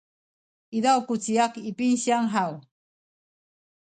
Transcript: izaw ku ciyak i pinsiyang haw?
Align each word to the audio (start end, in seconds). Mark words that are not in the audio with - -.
izaw 0.77 0.99
ku 1.07 1.13
ciyak 1.23 1.53
i 1.69 1.71
pinsiyang 1.77 2.27
haw? 2.35 2.51